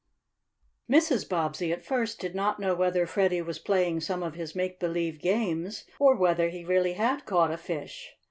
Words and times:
Mrs. 0.89 1.29
Bobbsey 1.29 1.71
at 1.71 1.85
first 1.85 2.19
did 2.19 2.33
not 2.33 2.59
know 2.59 2.73
whether 2.73 3.05
Freddie 3.05 3.43
was 3.43 3.59
playing 3.59 3.99
some 3.99 4.23
of 4.23 4.33
his 4.33 4.55
make 4.55 4.79
believe 4.79 5.19
games, 5.19 5.85
or 5.99 6.15
whether 6.15 6.49
he 6.49 6.65
really 6.65 6.93
had 6.93 7.23
caught 7.27 7.51
a 7.51 7.55
fish. 7.57 8.15